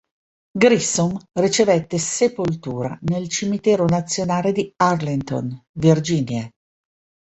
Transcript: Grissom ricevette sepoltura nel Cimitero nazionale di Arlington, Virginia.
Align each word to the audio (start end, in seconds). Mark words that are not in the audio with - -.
Grissom 0.57 1.15
ricevette 1.33 1.99
sepoltura 1.99 2.97
nel 3.03 3.29
Cimitero 3.29 3.85
nazionale 3.85 4.51
di 4.51 4.73
Arlington, 4.77 5.65
Virginia. 5.73 6.49